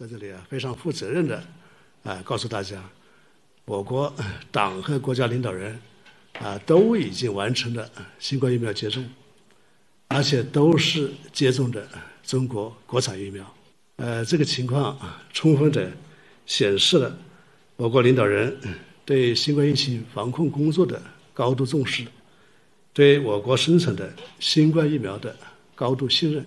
[0.00, 1.44] 在这里啊，非常负责任的
[2.04, 2.82] 啊，告诉大家，
[3.66, 4.10] 我国
[4.50, 5.78] 党和国家领导人
[6.38, 7.86] 啊，都已经完成了
[8.18, 9.06] 新冠疫苗接种，
[10.08, 11.86] 而且都是接种的
[12.22, 13.44] 中国国产疫苗。
[13.96, 14.98] 呃，这个情况，
[15.34, 15.92] 充分的
[16.46, 17.14] 显示了
[17.76, 18.56] 我国领导人
[19.04, 20.98] 对新冠疫情防控工作的
[21.34, 22.06] 高度重视，
[22.94, 25.36] 对我国生产的新冠疫苗的
[25.74, 26.46] 高度信任。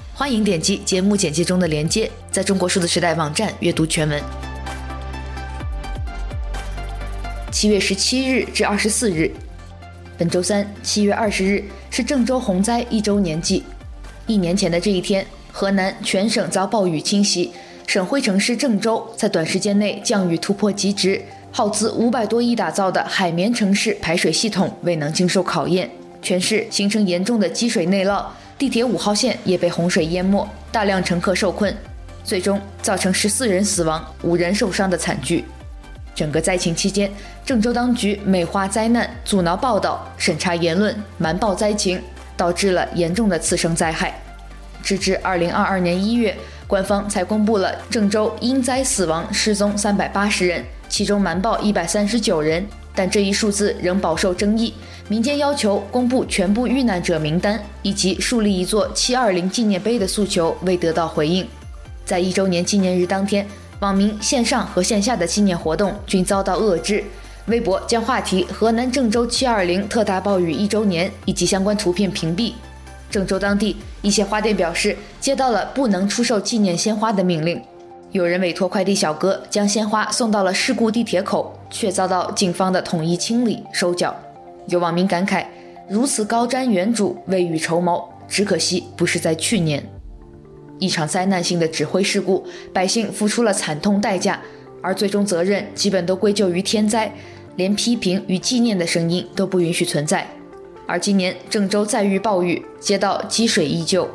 [0.13, 4.21] 欢迎点击节目简介中的链接，在中国数字时代网站阅读全文。
[7.49, 9.31] 七月十七日至二十四日，
[10.17, 13.63] 本周三，七月二十日是郑州洪灾一周年祭。
[14.27, 17.51] 一年前的这一天，河南全省遭暴雨侵袭，
[17.87, 21.19] 省会城市郑州在短时间内降雨突破极值，
[21.51, 25.89] 耗资五百多亿打造的海绵城市排水系统未能经受考验，
[26.21, 28.25] 全市形成严重的积水内涝。
[28.61, 31.75] 地铁五号线也被洪水淹没，大量乘客受困，
[32.23, 35.43] 最终造成十四人死亡、五人受伤的惨剧。
[36.13, 37.11] 整个灾情期间，
[37.43, 41.99] 郑州当局美化灾难、阻挠报道、审查言论、瞒报灾情，
[42.37, 44.13] 导致了严重的次生灾害。
[44.83, 46.37] 直至二零二二年一月，
[46.67, 52.63] 官方才公布了郑州因灾死亡失踪三百八十人，其中瞒报一百三十九人，
[52.95, 54.73] 但这一数字仍饱受争议。
[55.07, 61.45] 民间要求公布全部遇难者名单以及树立一座“七二零”纪念碑的诉求未得到回应。
[62.05, 63.45] 在一周年纪念日当天，
[63.79, 67.03] 网民线上和线下的纪念活动均遭到遏制。
[67.47, 72.53] 微博将话题“河南郑州七二零特大暴雨一周年”以及相关图片屏蔽。
[73.09, 77.61] 郑州当地一些花店表示接到了不能出售纪念鲜花的命令。
[78.11, 84.13] 有人委托快递小哥将鲜花送到了事故地铁口，却遭到警方的统一清理收缴。
[84.67, 85.45] 有网民感慨
[85.87, 89.81] ：“如此高瞻远瞩，未雨绸缪，只可惜不是在去年。”
[90.77, 94.41] 一场灾难性的指挥事故，百姓付出了惨痛代价，
[94.81, 97.09] 而最终责任基本都归咎于天灾，
[97.55, 100.27] 连批评与纪念的声音都不允许存在。
[100.85, 104.09] 而今年郑州再遇暴雨，街道积水依旧，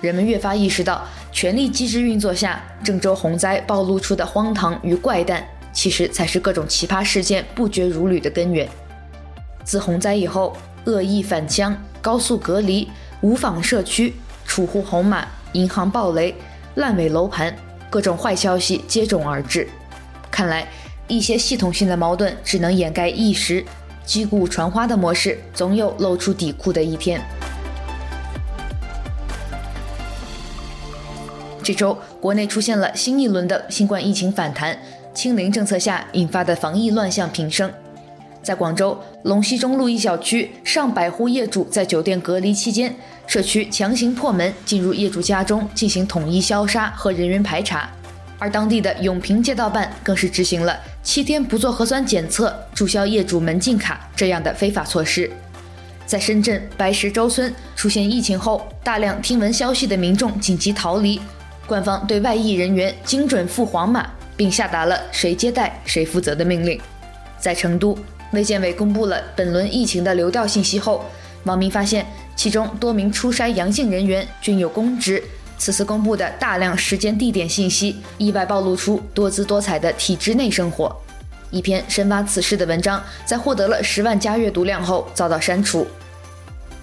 [0.00, 8.66] 人们越发意识到，权力机制运作下，郑州洪灾暴露出的荒唐与怪诞，其实才是各种奇葩事件不绝如缕的根源。
[9.62, 12.88] 自洪灾以后，恶意返乡、高速隔离、
[13.20, 14.14] 无访社区、
[14.46, 16.34] 储户红码、银行暴雷、
[16.76, 17.54] 烂尾楼盘，
[17.90, 19.68] 各种坏消息接踵而至。
[20.30, 20.66] 看来，
[21.06, 23.62] 一些系统性的矛盾只能掩盖一时，
[24.06, 27.20] 击鼓传花的模式总有露出底裤的一天。
[31.66, 34.78] 这周，国内出现了新一轮的新冠疫情反弹，
[35.12, 37.68] 清零政策下引发的防疫乱象频生。
[38.40, 42.94] 在广州龙溪中路一小区，上百户业主在酒店隔离期间，
[43.26, 47.90] 社区强行破门进入业主家中进行统一消杀和人员排查，
[48.38, 55.28] 而当地的永平街道办更是执行了七天不做核酸检测、注销业主门禁卡这样的非法措施。
[56.06, 61.20] 在深圳白石洲村出现疫情后，大量听闻消息的民众紧急逃离，
[61.66, 64.06] 官方对外役人员精准付黄码，
[64.36, 66.80] 并下达了谁接待谁负责的命令。
[67.38, 67.96] 在成都。
[68.32, 71.04] 卫健委公布了本轮疫情的流调信息后，
[71.44, 72.04] 网民发现
[72.34, 75.22] 其中多名初筛阳性人员均有公职。
[75.56, 80.94] 此次公布的大量时间地点信息，意外暴露出多姿多彩的体制内生活。
[81.50, 85.86] 一篇深挖此事的文章，在获得了十万加阅读量后遭到删除。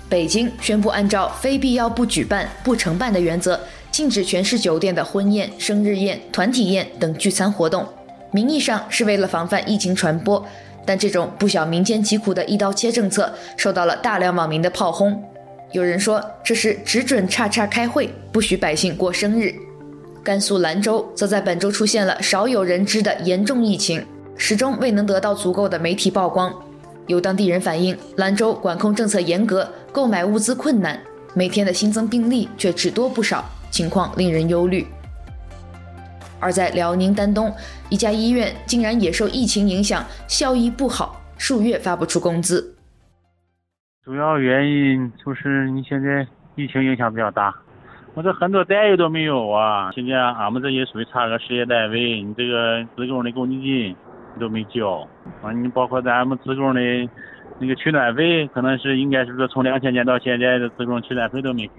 [0.07, 3.59] 北京宣布按照非必要不举办、不承办的原则，
[3.93, 7.85] 禁止全市酒店的婚宴、生日宴、团体宴等聚餐活动。
[8.31, 10.44] 名义上是为了防范疫情传播。
[10.83, 15.23] 但这种不晓民间疾苦的一刀切政策，受到了大量网民的炮轰。
[15.71, 19.53] 有人说这是只准叉叉开会，不许百姓过生日。
[20.23, 24.03] 甘肃兰州则在本周出现了少有人知的严重疫情，
[24.35, 26.51] 始终未能得到足够的媒体曝光。
[27.06, 31.00] 有当地人反映，兰州管控政策严格，购买物资困难，
[31.35, 34.85] 每天的新增病例却只多不少，情况令人忧虑。
[36.39, 37.51] 而在辽宁丹东，
[37.89, 42.75] 一家医院竟然也受疫情影响，效益不好，数月发不出工资。
[44.05, 47.51] 主要原因就是你现在疫情影响比较大，
[48.13, 49.89] 我这很多待遇都没有啊！
[49.95, 53.95] 现在俺们这也属于差额事业单位，你这个职工的公积金
[54.39, 55.07] 都没交，
[55.41, 56.81] 完你包括咱们职工的
[57.57, 61.73] 那个取暖费，可能是应该是说从两千年到现在的职工取暖费都没开。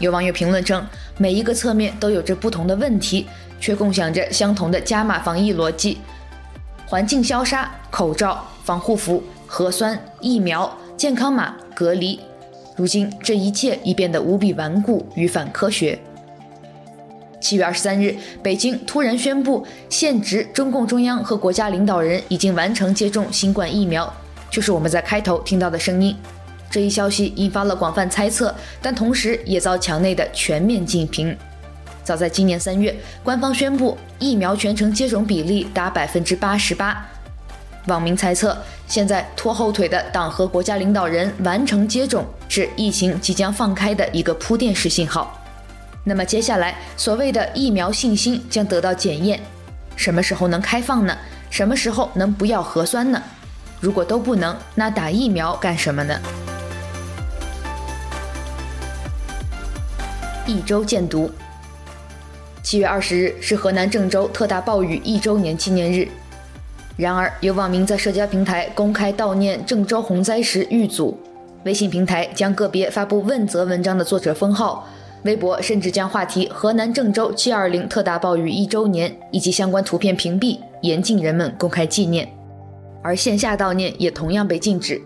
[0.00, 0.84] 有网友评论称，
[1.18, 3.26] 每一个侧面都有着不同的问题，
[3.60, 5.98] 却共享着相同的加码防疫逻辑：
[6.86, 12.18] 环境消杀、口罩、防护服、核酸、疫苗、健康码、隔离。
[12.76, 15.98] 如今，这一切已变得无比顽固与反科学。
[17.38, 24.10] 七月二十三日，北京突然宣布，现职中共中央和国家领导人已经完成接种新冠疫苗，
[24.50, 26.16] 就是我们在开头听到的声音。
[26.70, 31.36] 这一消息引发了广泛猜测，但同时也遭墙内的全面禁评。
[32.04, 37.06] 早在今年三月，官方宣布疫苗全程接种比例达百分之八十八。
[37.86, 38.56] 网民猜测，
[38.86, 45.36] 现在拖后腿的党和国家领导人完成接种，是疫情即将放开的一个铺垫式信号。
[46.04, 49.40] 那么接下来，所谓的疫苗信心将得到检验，
[49.96, 51.16] 什么时候能开放呢？
[51.50, 53.20] 什么时候能不要核酸呢？
[53.80, 56.20] 如果都不能，那打疫苗干什么呢？
[60.50, 61.30] 一周见读。
[62.60, 66.08] 七月二十日是河南郑州特大暴雨一周年纪念日。
[66.96, 71.16] 然而，有网民在社交平台公开悼念郑州洪灾时遇阻，
[71.64, 74.88] 微信平台将个别发布问责文章的作者封号，
[75.22, 82.28] 微博甚至将话题“河南郑州七二零特大暴雨一周年”以及相关图片屏蔽，严禁人们公开纪念。
[83.02, 85.00] 而线下悼念也同样被禁止。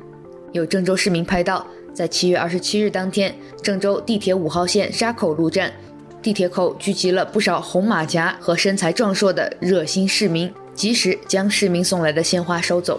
[0.53, 1.65] 有郑州市民拍到，
[1.95, 5.73] 在七月二十七日当天，郑州地铁五号线沙口路站，
[6.21, 10.53] 地铁口聚集了不少红马甲和身材壮硕的热心市民。
[10.75, 12.99] 及时将市民送来的鲜花收走。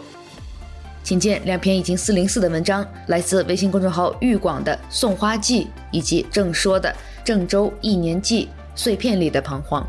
[1.03, 6.89] 请见两篇已经四零四的文章，来自微信公众号“豫广”的《送花记》，以及郑说的
[7.21, 8.45] 《郑州一年记》
[8.81, 9.85] 碎片里的彷徨。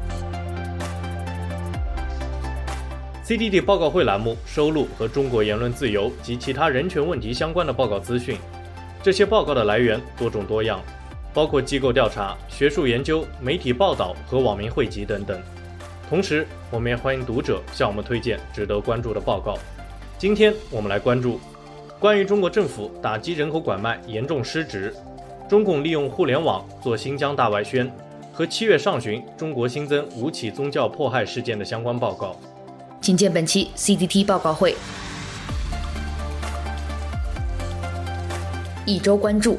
[3.24, 8.36] CDD 报告会栏目收录和中国言论自由及其他人权问题相关的报告资讯，
[9.06, 10.82] 这些报告的来源多种多样，
[11.32, 15.40] 包括机构调查、学术研究、媒体报道和网民汇集等等。
[16.10, 19.56] 同时，我们也欢迎读者向我们推荐值得关注的报告。
[20.18, 21.38] 今天我们来关注
[22.00, 24.92] 关于中国政府打击人口拐卖严重失职，
[25.48, 27.88] 中共利用互联网做新疆大外宣
[28.32, 32.34] 和七月上旬中国新增五起宗教迫害事件的相关报告。
[33.00, 34.74] 请见本期 CDT 报告会。
[38.86, 39.58] 一周关注。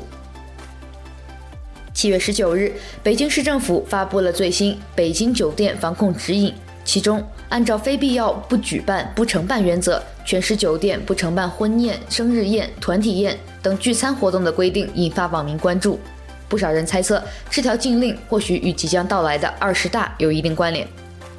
[1.94, 2.71] 七月十九日，
[3.03, 6.51] 北京市政府发布了最新《北京酒店防控指引》，
[6.85, 16.00] 其中按照非必要不举办、不承办原则，全市酒店不承办婚宴、生日宴、团体宴等聚餐活动的规定引发网民关注。
[16.47, 20.88] 不少人猜测，这条禁令或许与即将到来的二十大有一定关联。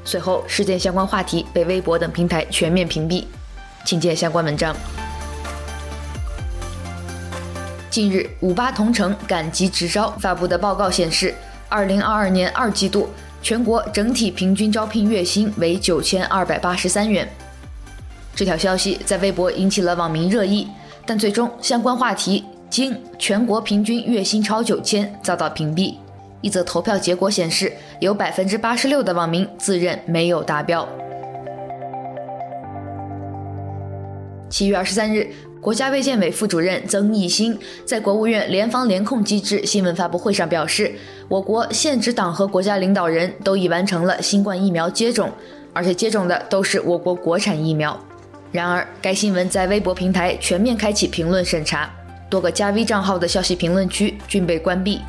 [0.05, 3.25] 随后，事件相关话题被微博等平台全面屏蔽。
[3.85, 4.77] 请见相关文章。
[7.91, 11.35] 近日，五八同城赶集直招发布的报告显示，
[11.71, 13.09] 二零二二年二季度
[13.41, 17.27] 全国整体平均招聘月薪为九千二百八十三元。
[18.35, 20.69] 这条消息在微博引起了网民热议，
[21.07, 25.95] 但最终相关话题经全国平均月薪超九千遭到屏蔽。
[26.43, 30.87] 一则投票结果显示，有百分之八十六的网民自认没有达标。
[34.51, 35.33] 七月二十三日。
[35.61, 40.93] 国家卫健委副主任曾益新在国务院联防联控机制新闻发布会上表示，
[41.29, 45.31] 我国现职党和国家领导人都已完成了新冠疫苗接种，
[45.73, 47.99] 而且接种的都是我国国产疫苗。
[48.53, 51.91] 然而，该新闻在微博平台全面开启评论审查，
[52.31, 55.01] 多个加 V 账号的消息评论区均被关闭。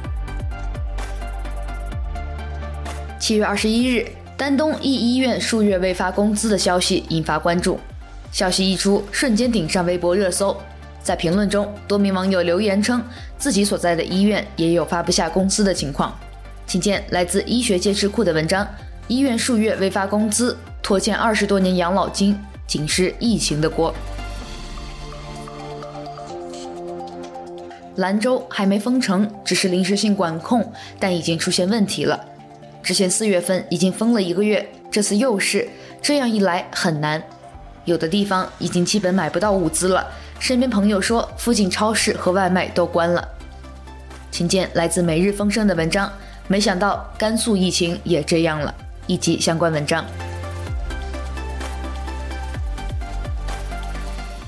[3.19, 7.79] 七月二十一日，丹东一医院数月未发工资的消息引发关注。
[8.31, 10.55] 消息一出，瞬间顶上微博热搜。
[11.01, 13.01] 在评论中，多名网友留言称，
[13.37, 16.17] 自己所在的医院也有发不下工资的情况。
[16.67, 18.67] 请见来自医学界智库的文章：
[19.07, 23.93] 医院数月未发工资，拖欠二十多年养老金，仅是疫情的锅。
[27.95, 32.23] 兰州还没封城，只是临时性管控，但已经出现问题了。
[32.83, 35.67] 之前四月份已经封了一个月，这次又是，
[36.01, 37.21] 这样一来很难。
[37.89, 40.05] 有的地方已经基本买不到物资了，
[40.39, 43.27] 身边朋友说附近超市和外卖都关了。
[44.29, 46.09] 请见来自每日风声的文章，
[46.47, 48.71] 没想到甘肃疫情也这样了，
[49.07, 50.05] 以及相关文章。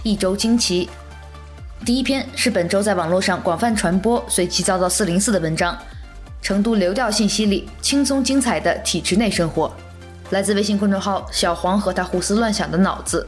[0.03, 0.87] 一周惊奇，
[1.83, 5.73] 第一篇是本周在网络上广泛传播、随即遭到四零四的文章，
[6.43, 9.67] 《成都流调信息里轻松精彩的体制内生活》，
[10.31, 13.27] 来自微信公众号小黄和他胡思乱想的脑子。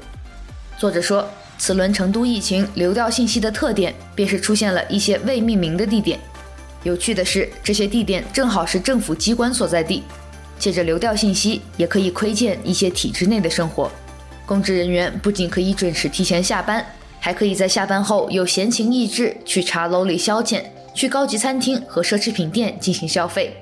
[0.77, 6.17] 作者说，此轮成都疫情流调信息的特点，便是出现了一些未命名的地点。
[6.83, 10.03] 有趣的是，这些地点正好是政府机关所在地。
[10.57, 13.91] 借着流调信息，也可以窥见一些体制内的生活。
[14.45, 16.85] 公职人员不仅可以准时提前下班，
[17.19, 23.57] 还可以在下班后有闲情逸致去茶楼里消遣，去高级餐厅和奢侈品店进行消费。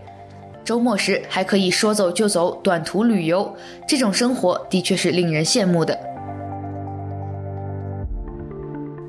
[0.63, 3.56] 周末时还可以说走就走，短途旅游。
[3.88, 5.98] 这种生活的确是令人羡慕的。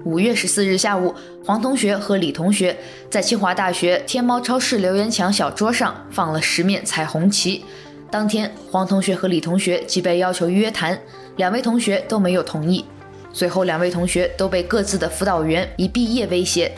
[0.05, 2.77] 五月十四日下午，黄同学和李同学
[3.09, 7.65] 在清华大学天猫超市留言墙小桌上放了十面彩虹旗。
[8.11, 10.99] 当天，黄同学和李同学即被要求约谈，
[11.37, 12.85] 两位同学都没有同意。
[13.33, 16.73] 随后，两位同学都被各自的辅导员以毕业威胁，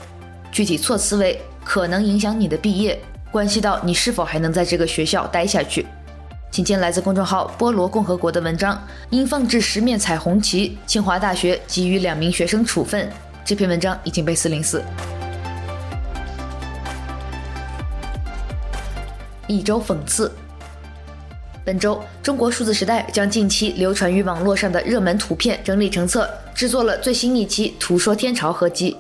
[0.53, 2.97] 具体措辞为“可能影响你的毕业，
[3.35, 5.85] 关系到你是否还能在这个学校待下去”。
[6.53, 13.11] 请见来自公众号“菠萝共和国”的文章，因放置十面彩虹旗，清华大学给予两名学生处分。
[13.45, 14.81] 这篇文章已经被四零四。
[19.49, 20.31] 一周讽刺。
[21.65, 28.97] 本周，中国数字时代将近期流传于网络上的热门图片整理成册，制作了最新一期《图说天朝》合集。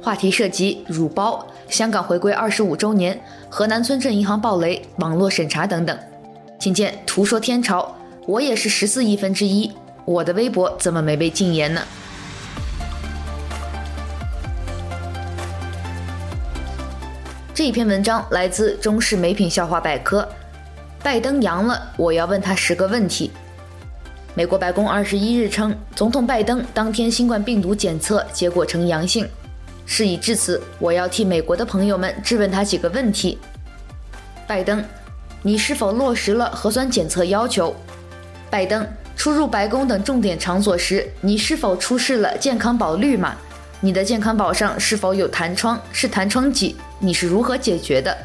[0.00, 5.98] 话题涉及乳包、香港回归二十五周年、河南村镇银行暴雷、网络审查等等。
[6.56, 7.82] 请见《图说天朝》，
[8.28, 9.72] 我也是十四亿分之一，
[10.04, 11.82] 我的微博怎么没被禁言呢？
[17.52, 20.28] 这一篇文章来自中视美品笑话百科。
[21.02, 23.32] 拜登阳了，我要问他十个问题。
[24.36, 29.28] 美国白宫二十一日称，总统拜登当天新冠病毒检测结果呈阳性。
[29.86, 33.38] 事已至此，我要替美国的朋友们质问他几个问题。
[34.46, 34.84] 拜登，
[35.42, 37.74] 你是否落实了核酸检测要求？
[38.50, 38.86] 拜登，
[39.16, 43.34] 出入白宫等重点场所时，你是否出示了健康宝绿码？
[43.80, 45.80] 你的健康宝上是否有弹窗？
[45.92, 46.76] 是弹窗几？
[46.98, 48.16] 你是如何解决的？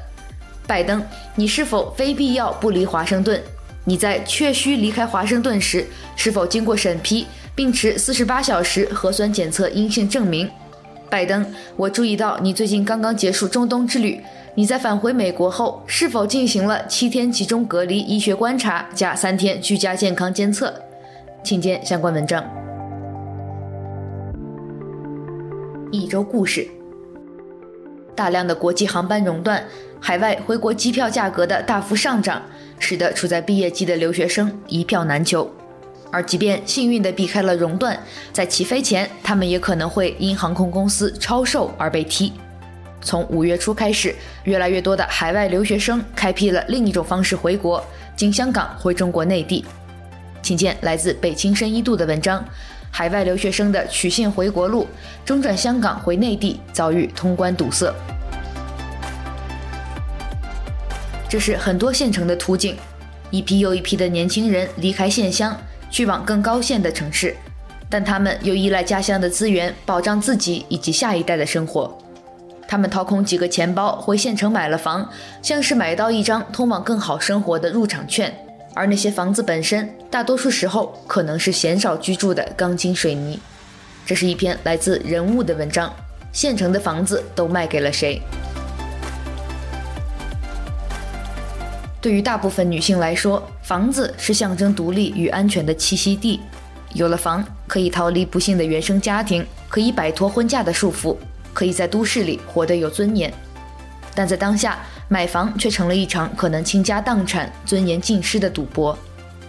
[0.65, 1.03] 拜登，
[1.35, 3.41] 你是否非必要不离华盛顿？
[3.83, 5.85] 你在确需离开华盛顿时，
[6.15, 7.25] 是否经过审批，
[7.55, 10.49] 并持四十八小时核酸检测阴性证明？
[11.09, 14.21] 拜登，我注意到你最近刚刚结束中东之旅，
[14.53, 20.73] 你在返回美国后，是否进行了七天集中隔离医学观察加三天居家健康监测？
[21.43, 22.43] 请见相关文章。
[25.91, 26.67] 一周故事。
[28.15, 29.63] 大量的国际航班熔断，
[29.99, 32.41] 海外回国机票价格的大幅上涨，
[32.77, 35.49] 使得处在毕业季的留学生一票难求。
[36.11, 37.97] 而即便幸运地避开了熔断，
[38.33, 42.33] 在起飞前，他们也可能会因航空公司超售而被踢。
[43.01, 44.13] 从五月初开始，
[44.43, 47.83] 越来越多的海外留学生开辟了另一种方式回国，
[48.15, 49.63] 经香港回中国内地。
[50.41, 52.43] 请见来自北青深一度的文章。
[52.91, 54.87] 海外留学生的曲线回国路，
[55.23, 57.93] 中转香港回内地遭遇通关堵塞。
[61.29, 62.75] 这是很多县城的图景，
[63.29, 65.55] 一批又一批的年轻人离开县乡，
[65.89, 67.35] 去往更高线的城市，
[67.89, 71.97] 但他们又依赖家乡的资源保障自己以及下一代的生活。
[72.67, 75.09] 他们掏空几个钱包回县城买了房，
[75.41, 78.33] 像是买到一张通往更好生活的入场券。
[78.75, 83.39] 而那些房子本身，大多数时候可能是鲜少居住的钢筋水泥。
[84.05, 85.91] 这是一篇来自人物的文章。
[86.31, 88.21] 县城的房子都卖给了谁？
[91.99, 96.39] 对于大部分女性来说，房子是象征独立与安全的栖息地。
[96.95, 101.15] 有了房，可以逃离不幸的原生家庭，可以摆脱婚嫁的束缚，
[101.53, 103.31] 可以在都市里活得有尊严。
[104.15, 108.97] 但在当下，买房却成了一场可能倾家荡产、尊严尽失的赌博。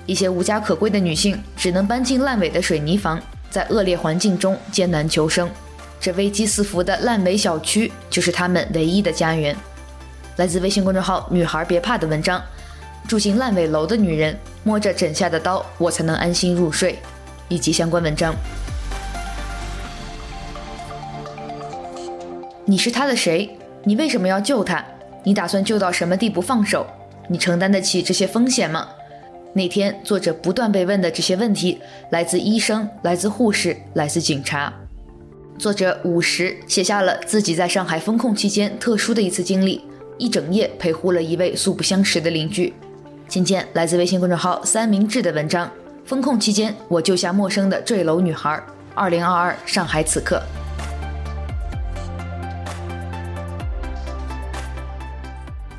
[0.05, 5.49] 一些无家可归的女性只能搬进烂尾的水泥房，在恶劣环境中艰难求生。
[5.99, 9.57] 这危机四伏的烂尾小区就是她们唯一的家园。
[10.37, 12.43] 来自微信公众号“女孩别怕”的文章：
[13.07, 16.99] 住进烂尾楼的女人，摸着枕下的刀，我才能安心入睡。
[17.51, 18.35] 以及相关文章。
[22.65, 23.59] 你是他的谁？
[23.83, 24.83] 你为什么要救他？
[25.25, 26.87] 你打算救到什么地步放手？
[27.29, 28.89] 你承担得起这些风险吗？
[29.53, 31.81] 那天，作者不断被问的这些问题，
[32.11, 34.73] 来自医生，来自护士，来自警察。
[35.59, 39.85] 作者五十写下了自己在上海封控期间特殊的一次经历，
[40.19, 42.73] 一整夜陪护了一位素不相识的邻居。
[43.31, 45.71] 今天来自微信公众号三明治的文章
[46.05, 48.61] 风控期间我救下陌生的坠楼女孩
[48.93, 50.43] 二零二二上海此刻。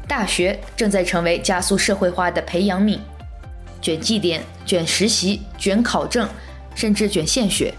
[0.07, 2.97] 大学正在成为加速社会化的培养皿
[3.81, 6.25] 卷绩点卷实习卷考证
[6.73, 7.73] 甚至卷献血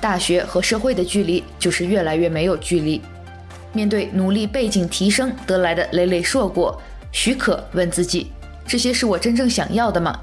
[0.00, 3.00] 大学和社会的距离就是越来越没有距离。
[3.72, 8.32] 面对努力背景提升得来的累累硕果许可问自己
[8.66, 10.18] 这些是我真正想要的吗？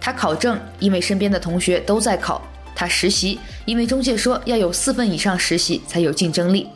[0.00, 2.40] 他考证，因为身边的同学都在考；
[2.74, 6.66] 他实习，因为中介说要有四份以上实习才有竞争力；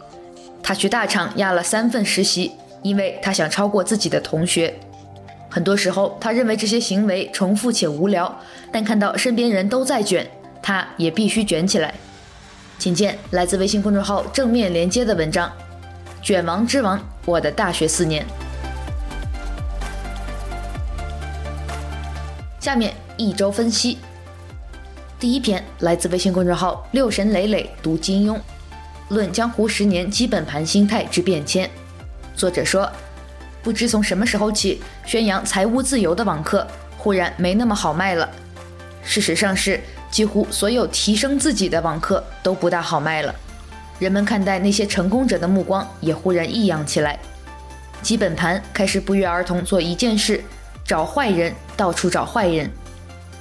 [0.62, 4.75] 他去大厂压了三份实习，因为他想超过自己的同学。
[5.49, 8.41] 很多时候，他认为这些行为重复且无聊，
[8.73, 10.29] 但看到身边人都在卷，
[10.62, 11.95] 他也必须卷起来。
[12.79, 15.49] 请见来自微信公众号正面连接的文章
[16.27, 18.25] 《卷王之王：我的大学四年》。
[22.61, 23.97] 下面一周分析。
[25.19, 28.38] 第一篇来自微信公众号六神磊磊读金庸，
[29.09, 31.69] 论江湖十年基本盘心态之变迁。
[32.37, 32.90] 作者说，
[33.62, 36.67] 不知从什么时候起，宣扬财务自由的网课
[36.99, 38.29] 忽然没那么好卖了。
[39.02, 39.81] 事实上是。
[40.11, 43.33] 几乎所有提升自己的网课都不大好卖了，
[44.00, 47.17] 人们看待那些成功者的目光也忽然异样起来。
[48.02, 50.43] 基本盘开始不约而同做一件事：
[50.91, 52.69] 找坏人，到处找坏人。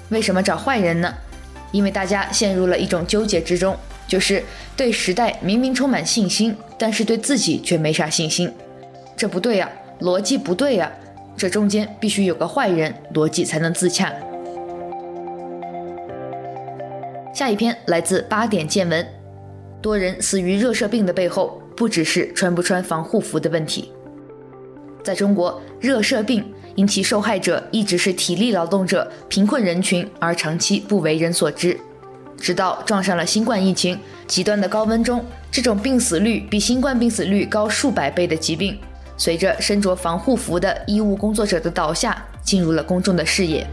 [0.10, 1.12] 为什么找坏人呢？
[1.72, 3.76] 因为大家陷入了一种纠结之中，
[4.08, 4.44] 就是
[4.78, 8.54] 对时代明明充满信心，但是对自己却没啥信心。
[9.18, 9.68] 这不对呀，
[10.00, 10.92] 逻辑不对呀，
[11.36, 14.14] 这中间必须有个坏人，逻辑才能自洽。
[17.34, 19.04] 下一篇来自八点见闻，
[19.82, 23.92] 多人死于热射病的背后，不只是穿不穿防护服的问题。
[25.04, 31.78] 在中国，热射病因其受害者一直是体力劳动者、贫困人群，而长期不为人所知。
[32.40, 38.80] 直到撞上了新冠疫情，极端的高温中，这种病死率比新冠病死率高数百倍的疾病，
[39.18, 43.68] 随着身着防护服的医务工作者的倒下，进入了公众的视野。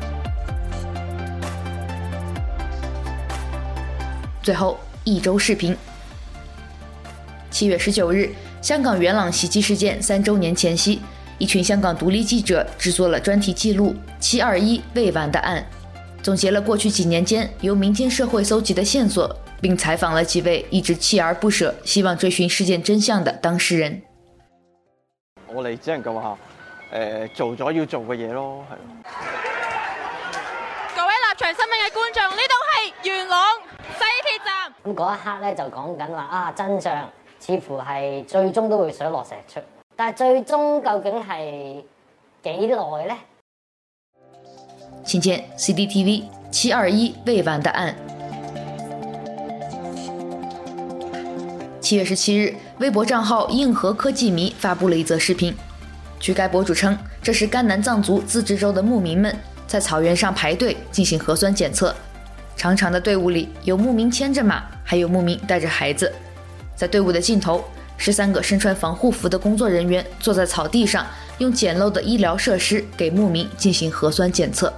[4.42, 5.76] 最后一周视频。
[7.52, 11.00] 七月十九日，香港元朗袭击事件三周年前夕，
[11.38, 15.64] 一群香港独立记者制作了专题记录《七二一未完的案》，
[16.22, 24.02] 总结了过去几年间由民间社会搜集的线索，并采访了几位一直锲而不舍、希望追寻事件真相的当事人。
[25.48, 26.38] 我哋只能够话，
[26.92, 28.76] 诶，做咗要做嘅嘢咯，系。
[30.96, 33.44] 各位立场新闻嘅观众，呢度系元朗
[33.92, 34.72] 西铁站。
[34.82, 39.60] 咁嗰一刻咧就讲紧话啊，真相似乎系最终都会水落石出，
[39.98, 41.84] 但最终究竟系
[42.42, 43.16] 几耐呢？
[45.02, 47.96] 请见 CCTV 七二一未完的案。
[51.80, 55.54] 七月十七日，微博账号硬核科技迷发布了一则视频。
[56.20, 59.34] 据该博主称，这是甘南藏族自治州的牧民们
[59.66, 61.94] 在草原上排队进行核酸检测。
[62.54, 66.12] 长长的队伍里有牧民牵着马，还有牧民带着孩子。
[66.74, 67.64] 在队伍的尽头，
[67.96, 71.06] 十三个身穿防护服的工作人员坐在草地上，
[71.38, 74.72] 用简陋的医疗设施给牧民进行核酸检测。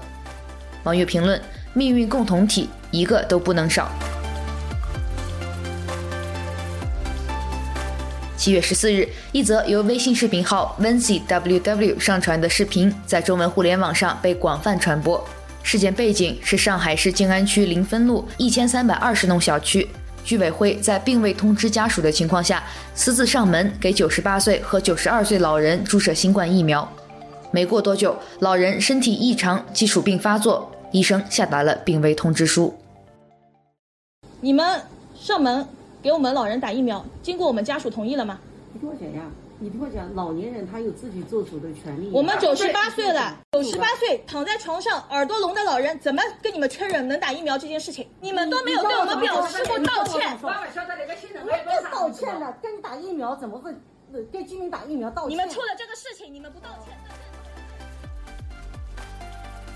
[0.85, 1.41] 网友评论：
[1.75, 3.91] 命运共同体，一个都不能少。
[8.37, 15.23] 七月十四日，一则由微信视频号 VancyWW 上传的视频在中文互联网上被广泛传播。
[15.65, 19.87] 事件背景是上海市静安区临汾路一千三百二十弄小区，
[20.29, 22.63] 居委会在并未通知家属的情况下，
[22.95, 26.87] 私自上门给九十八岁和九十二岁老人注射新冠疫苗。
[27.51, 32.77] 没过多久，老人身体异常，基础病发作，医生下达了病危通知书。
[34.43, 34.83] 你们
[35.19, 35.67] 上门
[36.03, 38.39] 给我们老人打疫苗，经过我们家属同意了吗？
[38.75, 39.23] 你给我讲呀。
[39.61, 42.11] 你听我讲，老年人他有自己做主的权利。
[42.13, 48.09] 我们九十八岁了，九十八岁躺在床上耳朵聋的老人，怎么跟你们确认能打疫苗这件事情？
[48.21, 50.31] 你们都没有对我们表示过道歉。
[50.31, 53.75] 我不道歉了，跟你打疫苗怎么会
[54.33, 55.31] 跟居民打疫苗道歉？
[55.31, 56.97] 你们出了这个事情，你们不道歉。